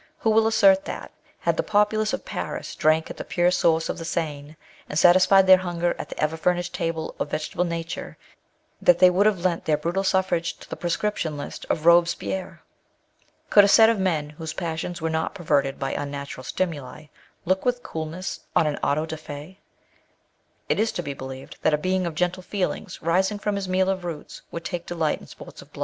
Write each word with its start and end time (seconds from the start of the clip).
Who 0.17 0.31
will 0.31 0.47
assert 0.47 0.85
that, 0.85 1.11
had 1.41 1.57
the 1.57 1.61
populace 1.61 2.11
of 2.11 2.25
Paris 2.25 2.73
drank 2.75 3.11
at 3.11 3.17
the 3.17 3.23
pure 3.23 3.51
source 3.51 3.87
of 3.87 3.99
the 3.99 4.03
Seine, 4.03 4.57
and 4.89 4.97
satisfied 4.97 5.45
their 5.45 5.59
hunger 5.59 5.95
at 5.99 6.09
the 6.09 6.17
ever 6.19 6.37
famished 6.37 6.73
table 6.73 7.13
erf 7.19 7.27
vegetable 7.29 7.67
nature 7.67 8.17
that 8.81 8.97
they 8.97 9.11
would 9.11 9.27
have 9.27 9.45
lent 9.45 9.65
their 9.65 9.77
brutal 9.77 10.03
suffrage 10.03 10.57
to 10.57 10.67
the 10.67 10.75
iMX)scription 10.75 11.37
list 11.37 11.67
of 11.69 11.85
Robespierre 11.85 12.63
% 13.07 13.49
Could 13.51 13.63
a 13.63 13.67
set 13.67 13.91
of 13.91 13.99
men, 13.99 14.31
whose 14.31 14.53
passions 14.53 15.01
were 15.03 15.11
not 15.11 15.35
perverted 15.35 15.77
by 15.77 15.91
unnatural 15.93 16.45
stimuli, 16.45 17.05
look 17.45 17.63
with 17.63 17.83
coolness 17.83 18.39
on 18.55 18.65
an 18.65 18.77
auto 18.77 19.05
dafif 19.05 19.57
Is 20.67 20.89
it 20.89 20.95
to 20.95 21.03
be 21.03 21.13
believed 21.13 21.57
that 21.61 21.75
a 21.75 21.77
being 21.77 22.07
of 22.07 22.15
gentle 22.15 22.41
feelings, 22.41 22.99
rising 23.03 23.37
from 23.37 23.55
his 23.55 23.69
meal 23.69 23.87
of 23.87 24.03
roots, 24.03 24.41
would 24.49 24.65
take 24.65 24.87
delight 24.87 25.21
in 25.21 25.27
sports 25.27 25.61
of 25.61 25.71
blood 25.71 25.79